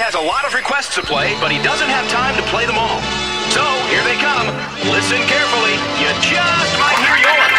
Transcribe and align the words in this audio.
has 0.00 0.16
a 0.16 0.20
lot 0.20 0.48
of 0.48 0.56
requests 0.56 0.96
to 0.96 1.02
play, 1.04 1.36
but 1.44 1.52
he 1.52 1.60
doesn't 1.60 1.92
have 1.92 2.08
time 2.08 2.32
to 2.32 2.40
play 2.48 2.64
them 2.64 2.80
all. 2.80 3.04
So, 3.52 3.60
here 3.92 4.00
they 4.08 4.16
come. 4.16 4.48
Listen 4.88 5.20
carefully. 5.28 5.76
You 6.00 6.08
just 6.24 6.72
might 6.80 6.96
hear 7.04 7.20
yours. 7.20 7.52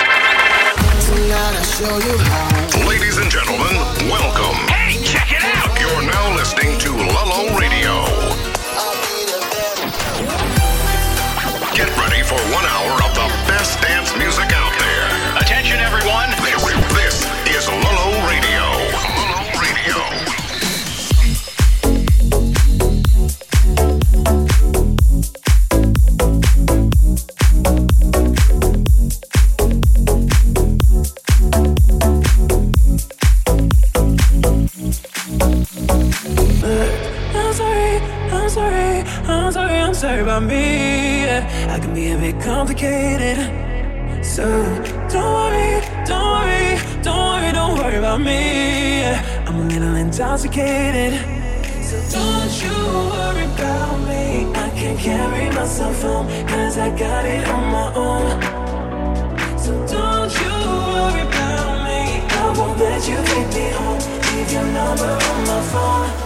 Tonight 1.05 1.53
I 1.53 1.63
show 1.69 1.93
you 2.01 2.17
how. 2.17 2.89
Ladies 2.89 3.21
and 3.21 3.29
gentlemen, 3.29 3.77
welcome. 4.09 4.57
Hey, 4.73 4.97
check 5.05 5.29
it 5.29 5.45
out! 5.53 5.69
You're 5.77 6.01
now 6.01 6.33
listening 6.33 6.81
to 6.81 6.89
Lulleaux 6.89 7.53
Radieaux. 7.53 8.09
I'll 8.09 8.97
be 9.05 9.21
the 9.29 9.37
best. 9.45 9.85
Get 11.77 11.93
ready 11.93 12.25
for 12.25 12.41
one 12.49 12.65
hour 12.65 13.00
intoxicated. 50.31 51.13
So 51.83 51.97
don't 52.09 52.63
you 52.63 52.71
worry 53.11 53.43
about 53.53 53.99
me. 54.07 54.49
I 54.55 54.69
can 54.69 54.97
carry 54.97 55.53
myself 55.53 56.01
home, 56.01 56.27
cause 56.47 56.77
I 56.77 56.89
got 56.97 57.25
it 57.25 57.45
on 57.49 57.63
my 57.71 57.93
own. 57.95 59.57
So 59.59 59.71
don't 59.87 60.31
you 60.39 60.53
worry 60.93 61.21
about 61.27 61.83
me. 61.83 62.23
I 62.29 62.53
won't 62.57 62.79
let 62.79 63.07
you 63.09 63.17
take 63.33 63.49
me 63.55 63.71
home. 63.71 63.99
Leave 64.31 64.51
your 64.53 64.67
number 64.71 65.11
on 65.11 65.47
my 65.47 65.61
phone. 65.71 66.20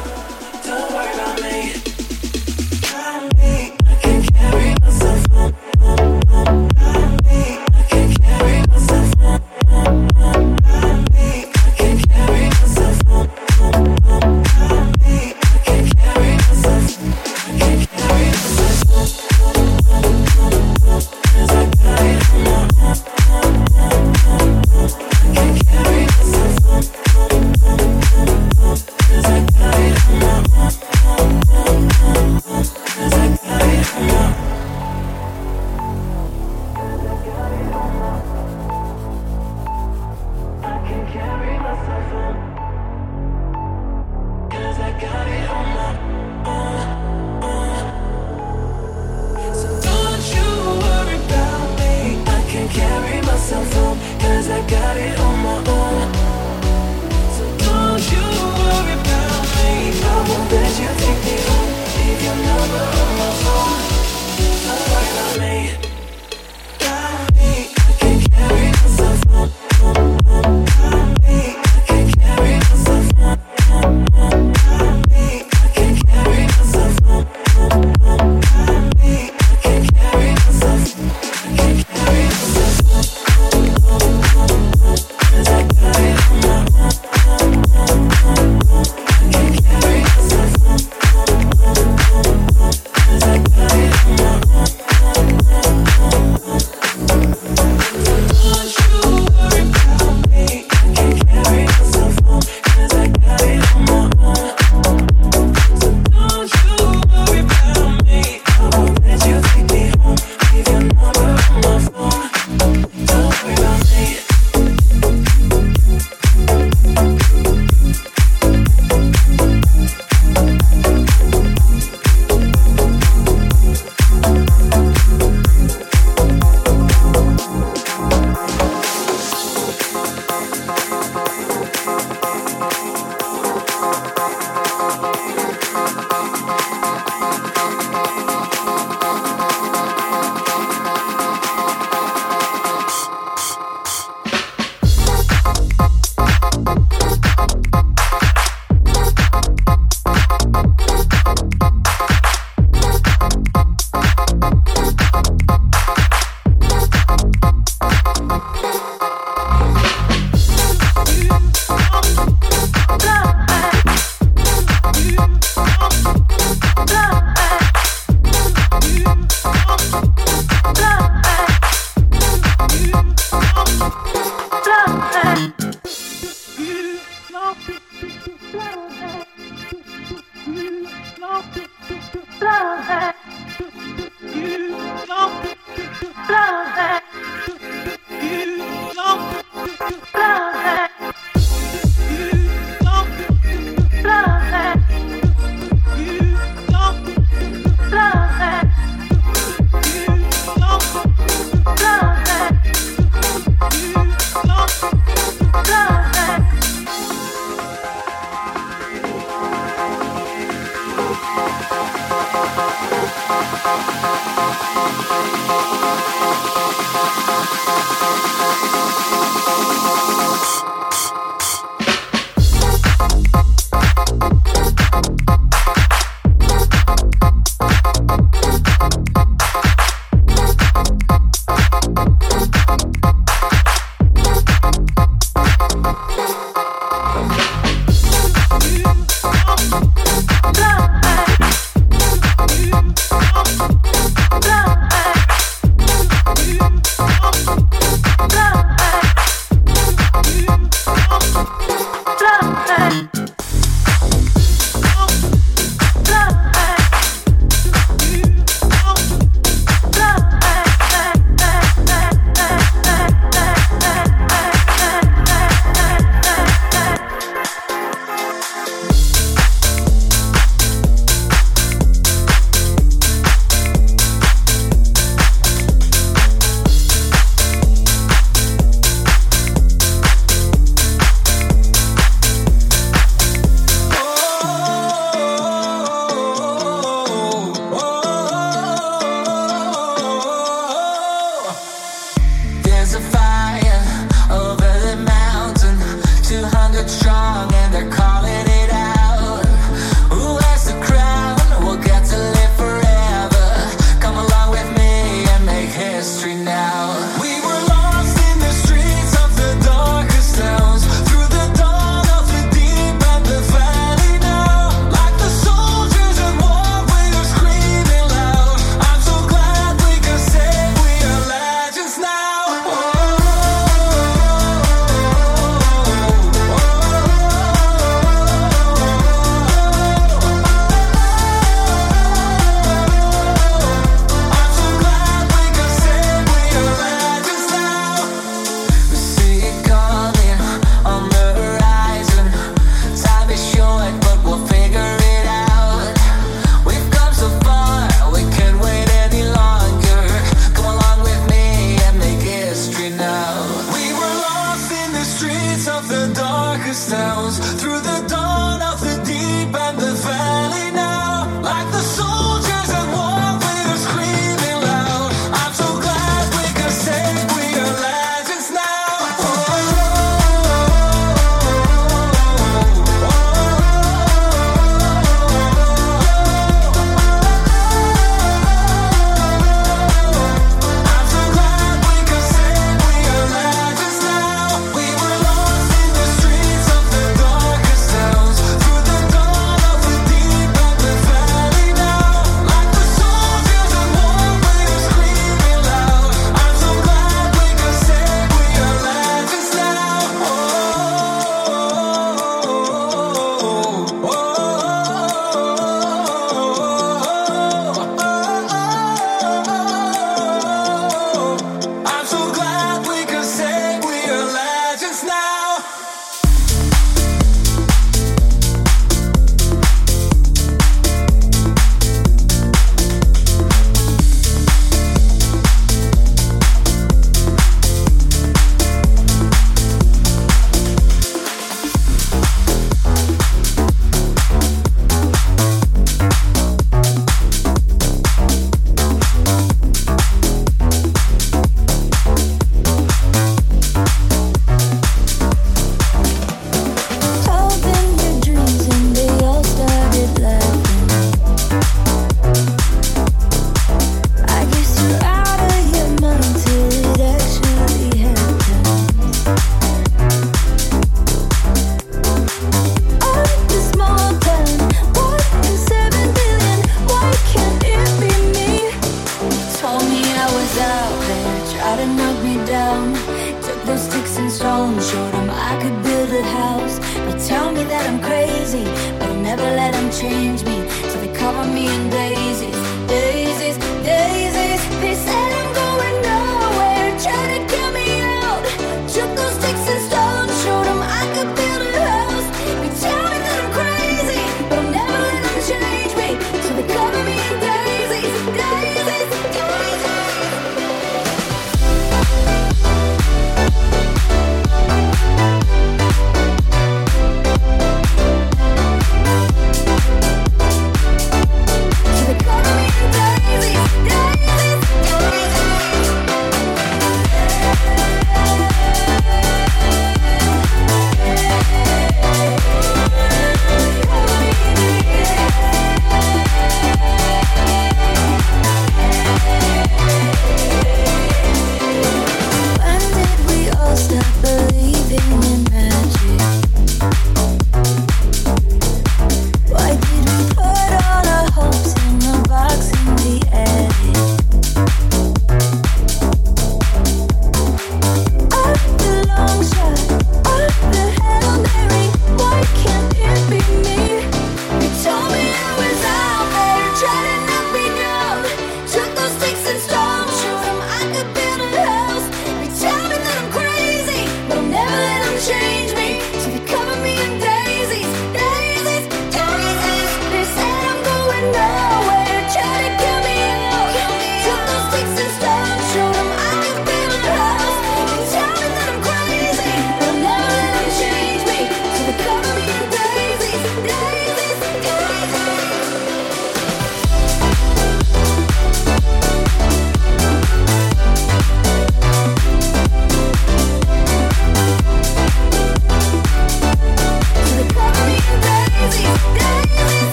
change. 565.17 565.54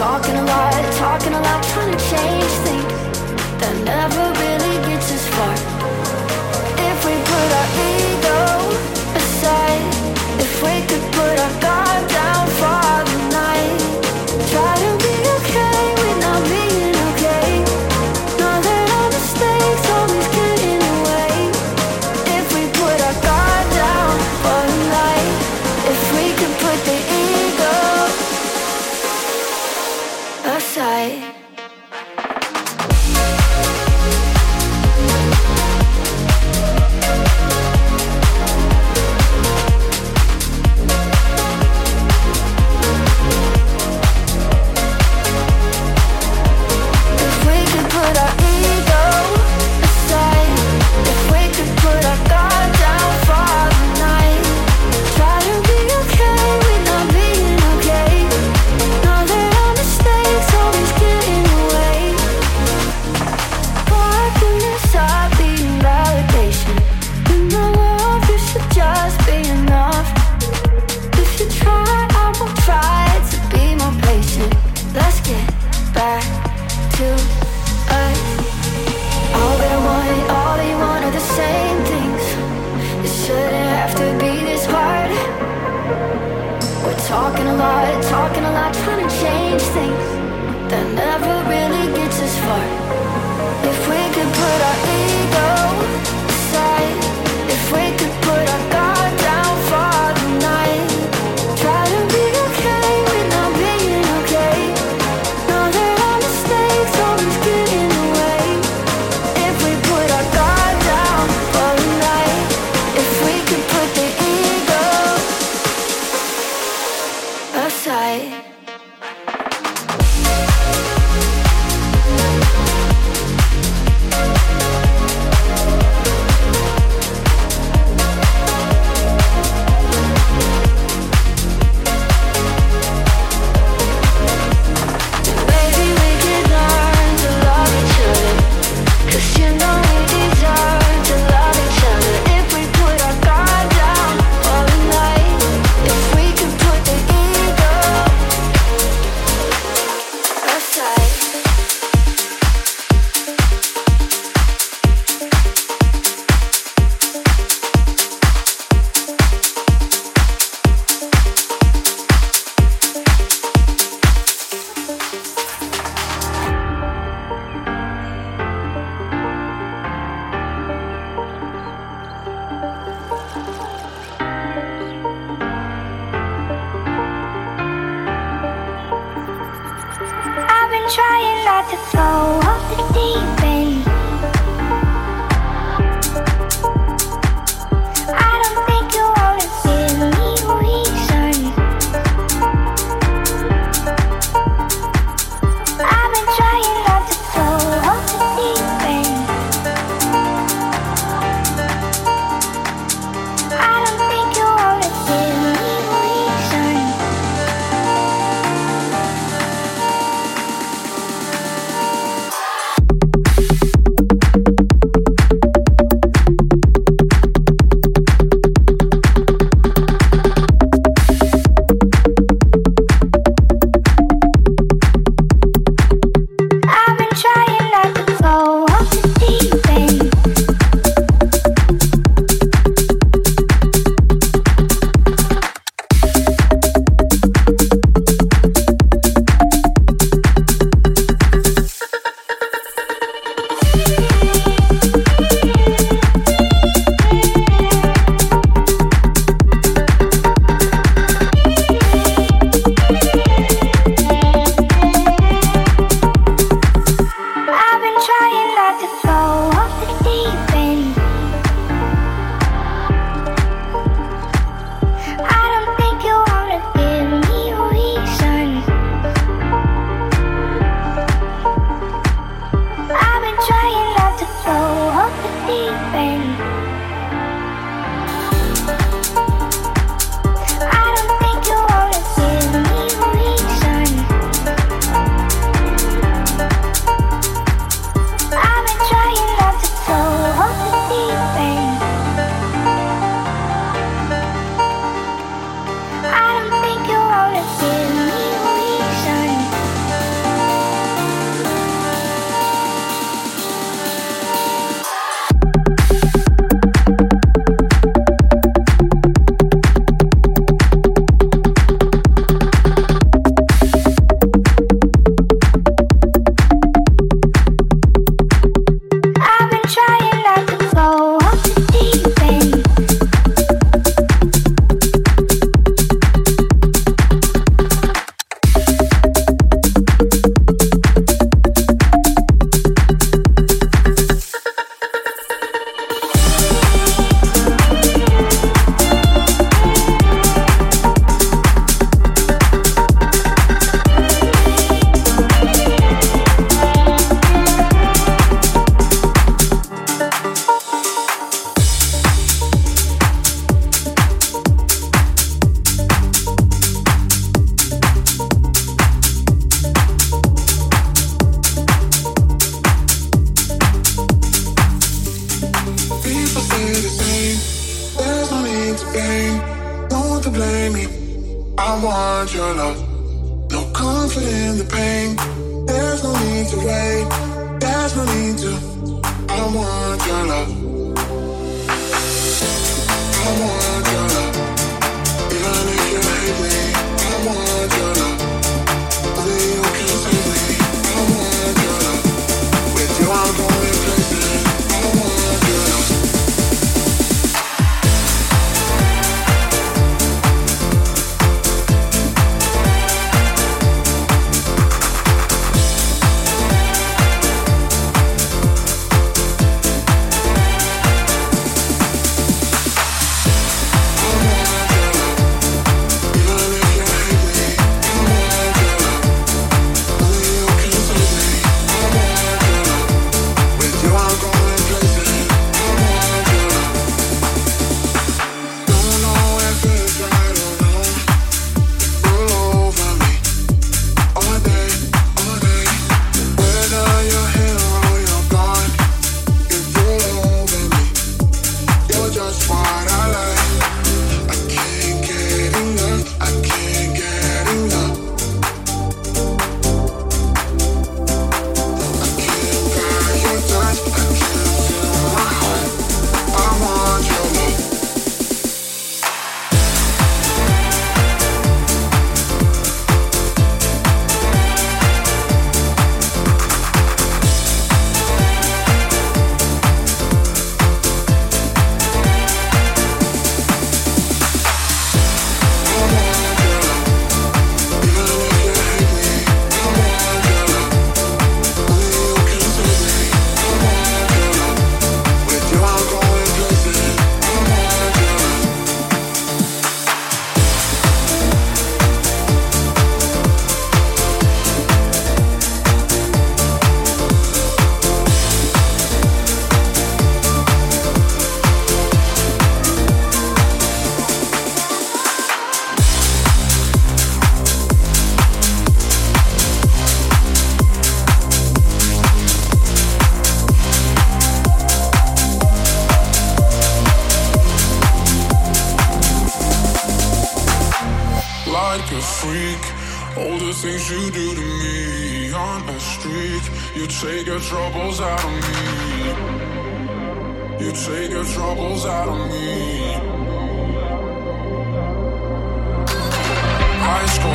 Talking 0.00 0.34
a 0.34 0.44
lot, 0.46 0.94
talking 0.94 1.34
a 1.34 1.40
lot, 1.42 1.62
trying 1.62 1.92
to 1.92 1.98
change 2.08 2.52
things 2.64 3.18
that 3.60 3.82
never 3.84 4.32
really 4.40 4.88
gets 4.88 5.12
us 5.12 5.28
far. 5.28 5.69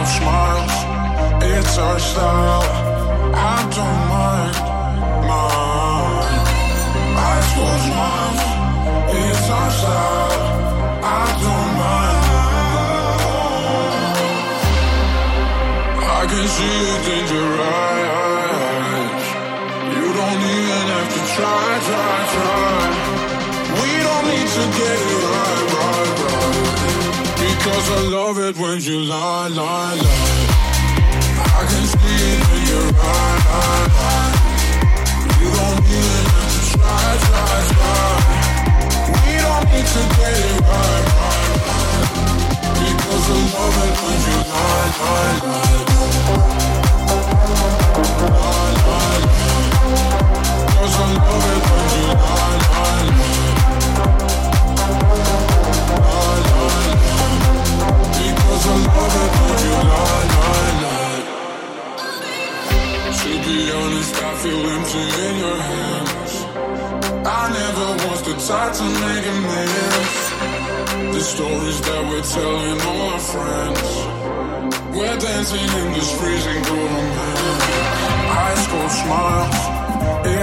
Smiles, 0.05 0.75
it's 1.41 1.77
our 1.79 1.99
style. 1.99 2.63
I 3.33 3.57
don't 3.75 4.01
mind, 4.13 4.55
mind. 5.29 6.45
High 7.17 7.43
school 7.49 7.77
smiles, 7.87 8.41
it's 9.19 9.49
our 9.49 9.71
style. 9.79 10.45
I 11.01 11.25
don't 11.41 11.71
mind. 11.81 12.25
I 15.97 16.21
can 16.31 16.47
see 16.55 16.77
it 16.93 17.05
in 17.17 17.25
your 17.35 17.53
eyes. 17.65 19.25
You 19.95 20.05
don't 20.19 20.41
even 20.55 20.85
have 20.93 21.09
to 21.15 21.21
try, 21.35 21.65
try, 21.89 22.15
try. 22.35 22.77
We 23.81 23.89
don't 24.05 24.25
need 24.29 24.49
to 24.57 24.63
get 24.77 24.99
it 25.01 25.14
Because 27.65 27.89
I 27.89 28.01
love 28.09 28.37
it 28.37 28.55
when 28.57 28.79
you 28.79 28.99
lie, 29.09 29.47
lie, 29.47 29.95
lie. 29.95 30.45
I 31.41 31.65
can 31.65 31.85
see 31.89 32.13
it 32.29 32.45
in 32.53 32.61
your 32.69 32.93
eyes. 32.93 34.37
You 35.41 35.49
don't 35.49 35.81
even 35.97 36.25
have 36.29 36.51
to 36.53 36.61
try, 36.77 37.09
try, 37.25 37.57
try. 37.73 38.21
We 39.25 39.33
don't 39.41 39.65
need 39.73 39.87
to 39.95 40.01
get 40.13 40.35
it 40.45 40.61
right, 40.61 41.05
right, 41.17 41.57
right. 41.65 42.05
Because 42.77 43.25
I 43.33 43.37
love 43.57 43.77
it 43.81 43.93
when 44.03 44.17
you 44.29 44.37
lie, 44.53 44.93
lie, 45.01 45.41
lie. 45.49 45.81
Lie, 48.29 48.77
lie, 48.85 49.25
lie. 49.25 49.73
'Cause 50.69 50.95
I 51.01 51.09
love 51.17 51.45
it 51.49 51.63
when 51.71 51.85
you 51.97 52.13
lie, 52.13 52.61
lie, 52.69 53.09
lie. 53.09 53.64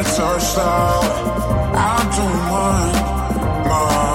It's 0.03 0.19
our 0.19 0.41
style. 0.41 1.03
I 1.75 1.99
don't 2.17 2.39
mind, 2.51 3.69
mind. 3.69 4.12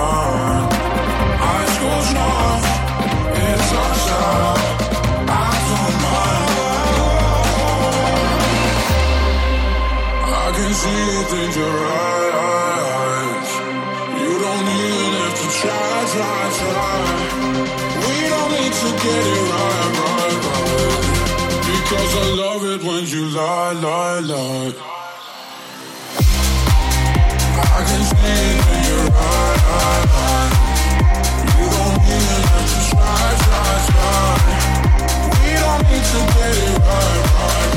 See 10.78 11.02
it 11.20 11.32
in 11.42 11.50
your 11.60 11.78
eyes. 11.90 13.50
You 14.22 14.34
don't 14.46 14.68
even 14.82 15.12
have 15.22 15.36
to 15.42 15.48
try, 15.60 15.94
try, 16.14 16.42
try. 16.60 17.02
We 18.06 18.16
don't 18.32 18.52
need 18.58 18.74
to 18.82 18.90
get 19.04 19.24
it 19.34 19.44
right, 19.54 19.94
right, 20.02 20.38
right. 20.46 21.02
Because 21.70 22.12
I 22.24 22.28
love 22.44 22.64
it 22.74 22.82
when 22.88 23.04
you 23.14 23.24
lie, 23.40 23.74
lie, 23.86 24.22
lie. 24.32 24.74
I 27.78 27.82
can 27.90 28.02
see 28.12 28.38
it 28.52 28.66
in 28.76 28.82
your 28.92 29.08
eyes. 29.30 30.54
You 31.58 31.68
don't 31.76 32.02
even 32.16 32.42
have 32.52 32.70
to 32.74 32.80
try, 32.92 33.26
try, 33.46 33.72
try. 33.90 34.32
We 35.42 35.52
don't 35.64 35.84
need 35.90 36.06
to 36.14 36.20
get 36.36 36.56
it 36.66 36.78
right, 36.86 37.26
right. 37.34 37.77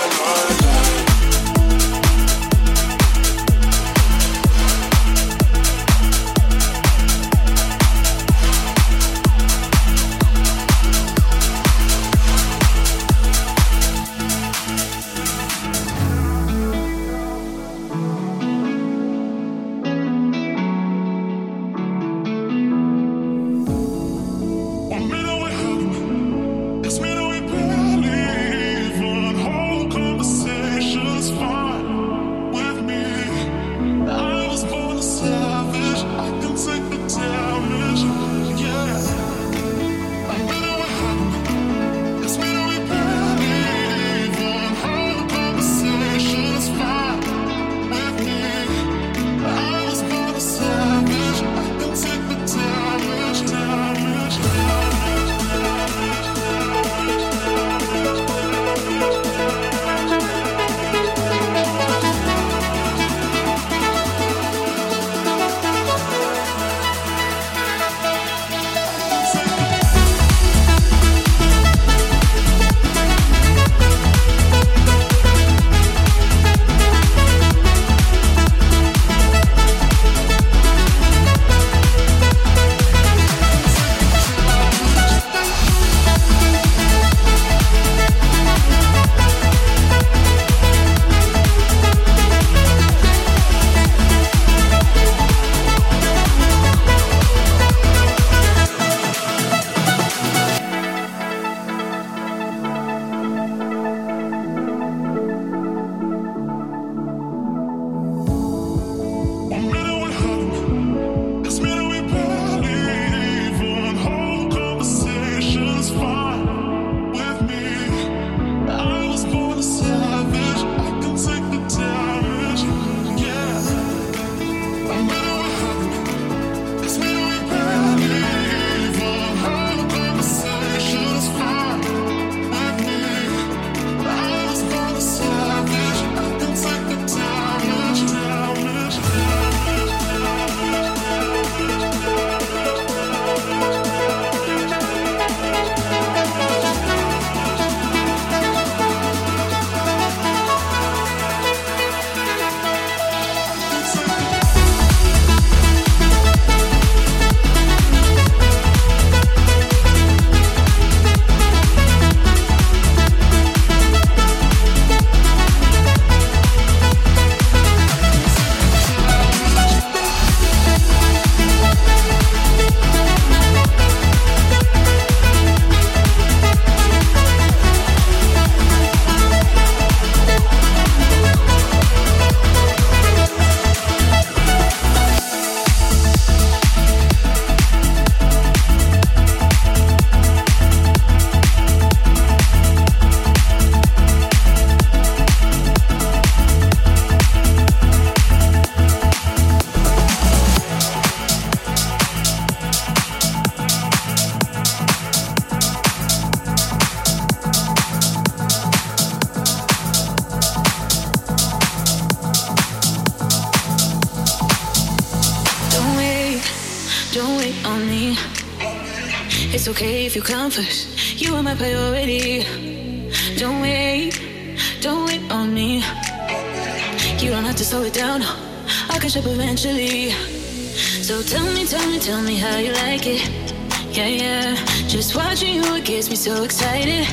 so 236.21 236.43
excited. 236.43 237.07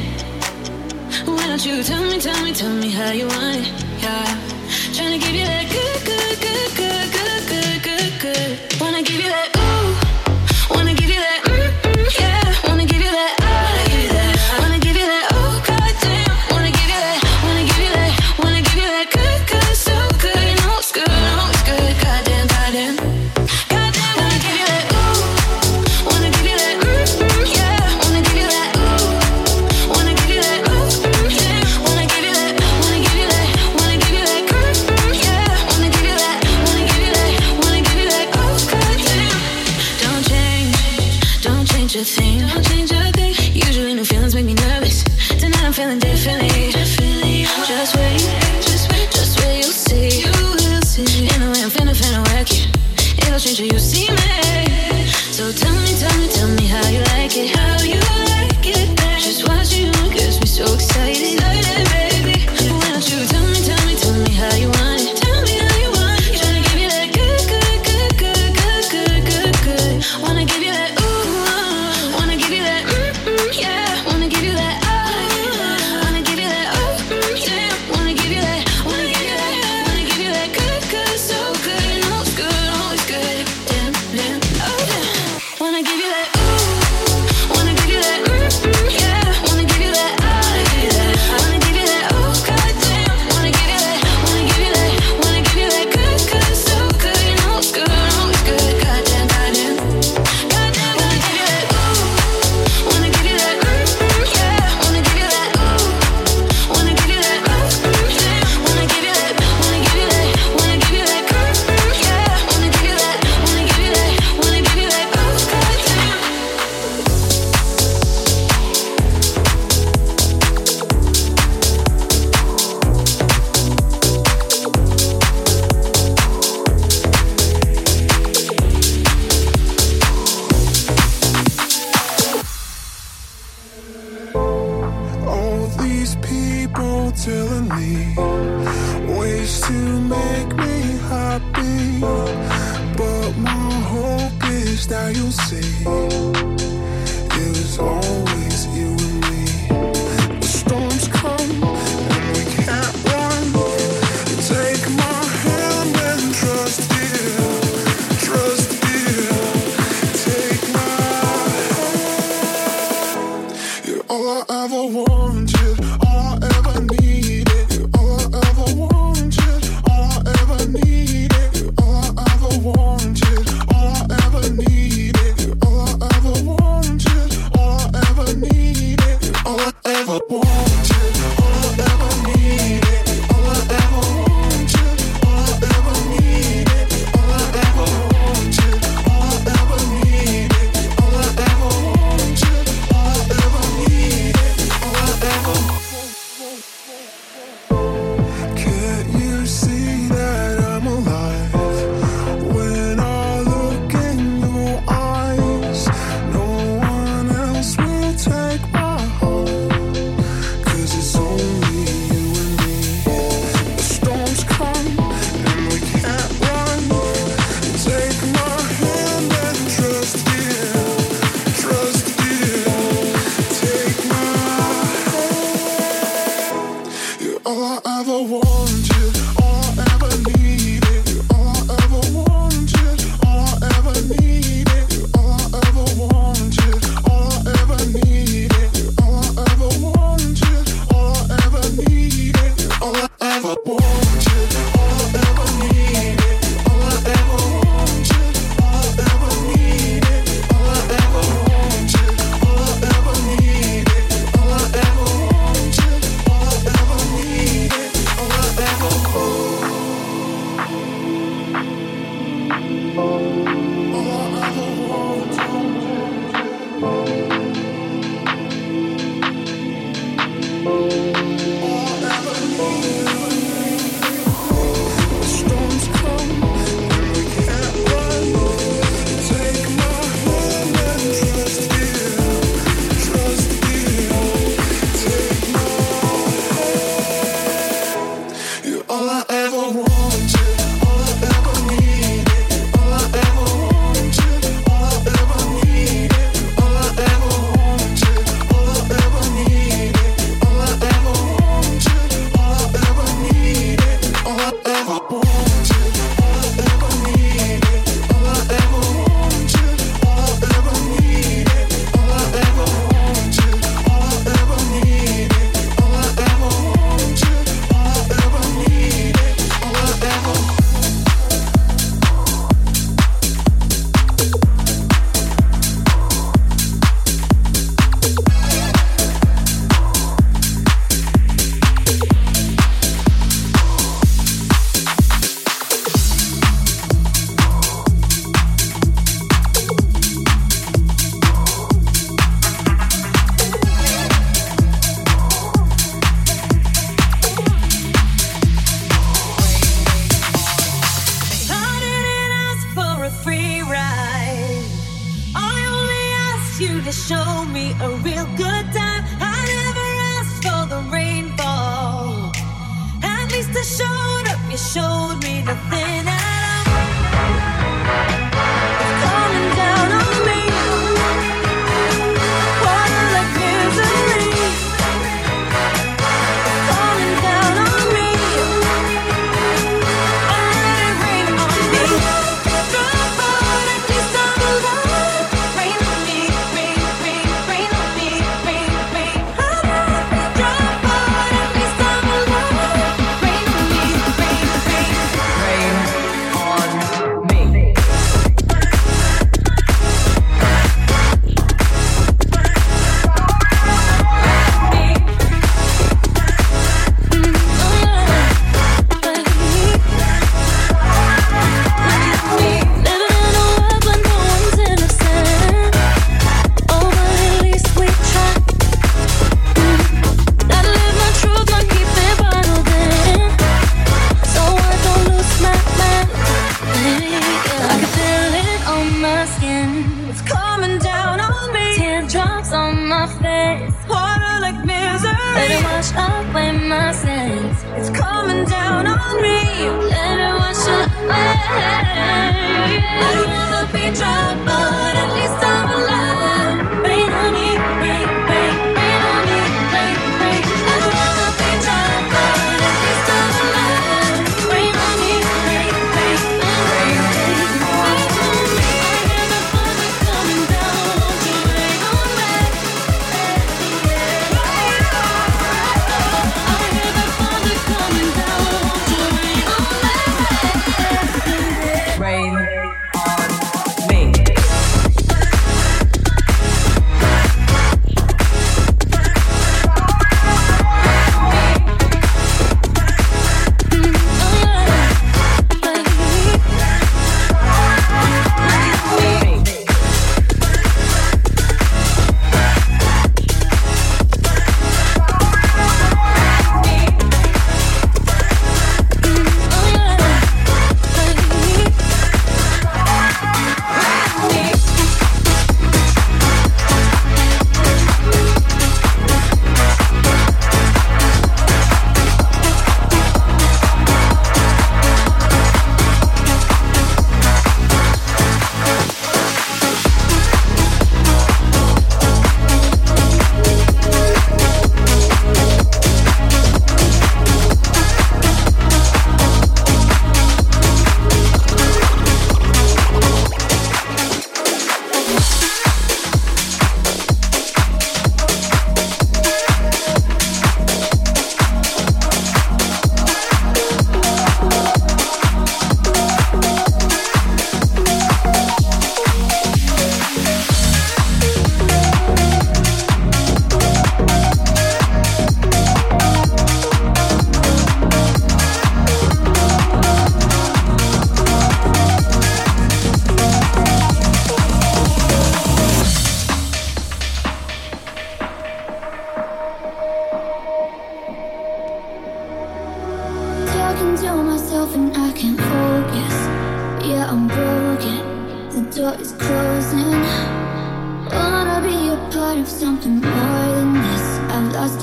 Why 1.25 1.47
don't 1.47 1.65
you 1.65 1.83
tell 1.83 2.05
me, 2.11 2.21
tell 2.21 2.45
me, 2.45 2.53
tell 2.53 2.75
me 2.75 2.91
how 2.91 3.11
you 3.11 3.27
want 3.27 3.57
it? 3.57 3.78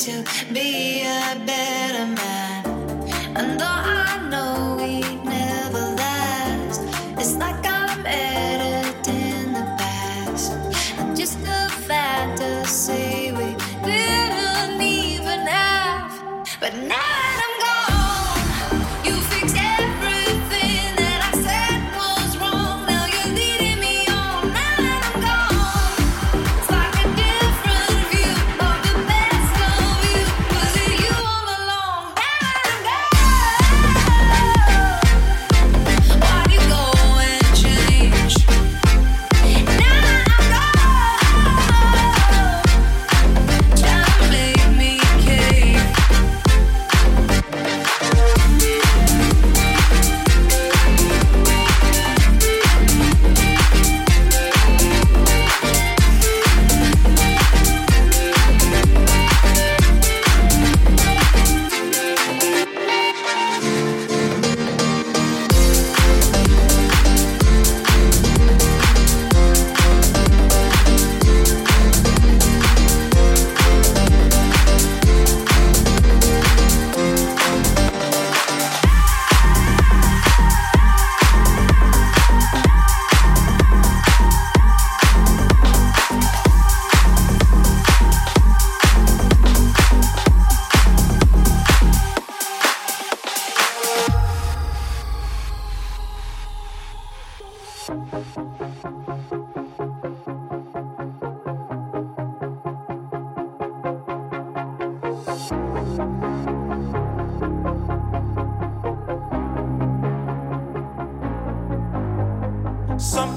to 0.00 0.24
be 0.54 0.79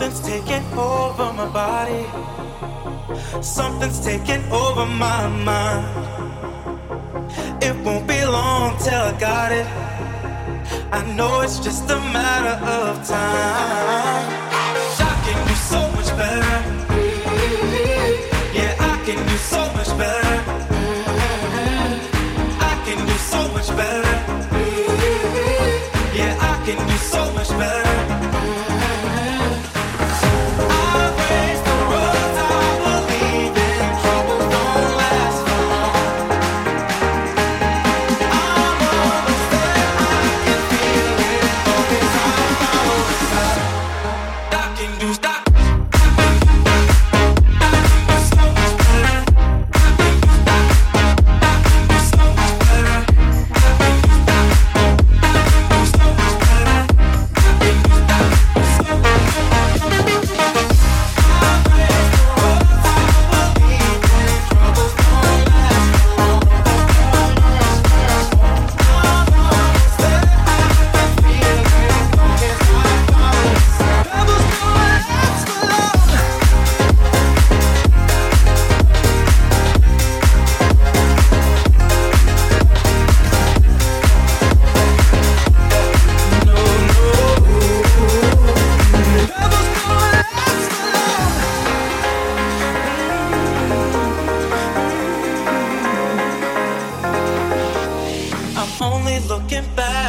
Something's 0.04 0.28
taking 0.28 0.66
over 0.78 1.32
my 1.32 1.48
body. 1.48 2.04
Something's 3.42 4.02
taking 4.02 4.44
over 4.52 4.86
my 4.86 5.28
mind. 5.30 5.88
It 7.64 7.74
won't 7.86 8.06
be 8.06 8.22
long 8.26 8.78
till 8.80 9.02
I 9.02 9.18
got 9.18 9.54
it. 9.54 9.66
I 10.92 11.06
know 11.16 11.40
it's 11.40 11.58
just 11.60 11.90
a 11.90 11.96
matter 12.12 12.58
of 12.66 13.08
time. 13.08 14.28
I 15.00 15.16
can 15.24 15.48
do 15.48 15.56
so 15.72 15.80
much 15.96 16.10
better. 16.20 16.58
Yeah, 18.54 18.76
I 18.92 19.02
can 19.06 19.26
do 19.26 19.38
so 19.38 19.62
much 19.72 19.92
better. 19.98 20.36
I 22.60 22.74
can 22.86 23.00
do 23.08 23.18
so 23.32 23.48
much 23.54 23.70
better. 23.78 24.16
Yeah, 26.14 26.36
I 26.42 26.66
can 26.66 26.88
do 26.90 26.98
so 26.98 27.23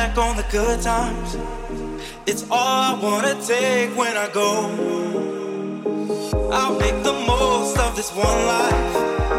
back 0.06 0.18
on 0.18 0.36
the 0.36 0.42
good 0.50 0.82
times. 0.82 1.34
It's 2.26 2.44
all 2.50 2.78
I 2.90 2.98
wanna 3.00 3.34
take 3.40 3.96
when 3.96 4.16
I 4.18 4.28
go. 4.40 4.50
I'll 6.52 6.78
make 6.78 7.02
the 7.02 7.14
most 7.26 7.78
of 7.78 7.96
this 7.96 8.10
one 8.12 8.40
life. 8.54 9.33